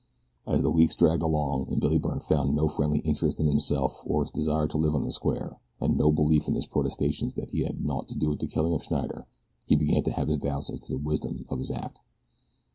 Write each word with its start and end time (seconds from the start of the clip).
As 0.47 0.63
the 0.63 0.71
weeks 0.71 0.95
dragged 0.95 1.21
along, 1.21 1.67
and 1.69 1.79
Billy 1.79 1.99
Byrne 1.99 2.21
found 2.21 2.55
no 2.55 2.67
friendly 2.67 3.01
interest 3.01 3.39
in 3.39 3.45
himself 3.45 4.01
or 4.03 4.23
his 4.23 4.31
desire 4.31 4.65
to 4.67 4.77
live 4.79 4.95
on 4.95 5.03
the 5.03 5.11
square, 5.11 5.59
and 5.79 5.95
no 5.95 6.11
belief 6.11 6.47
in 6.47 6.55
his 6.55 6.65
protestations 6.65 7.35
that 7.35 7.51
he 7.51 7.59
had 7.59 7.73
had 7.75 7.85
naught 7.85 8.07
to 8.07 8.17
do 8.17 8.29
with 8.31 8.39
the 8.39 8.47
killing 8.47 8.73
of 8.73 8.81
Schneider 8.83 9.27
he 9.67 9.75
began 9.75 10.01
to 10.01 10.11
have 10.11 10.27
his 10.27 10.39
doubts 10.39 10.71
as 10.71 10.79
to 10.79 10.93
the 10.93 10.97
wisdom 10.97 11.45
of 11.49 11.59
his 11.59 11.69
act. 11.69 12.01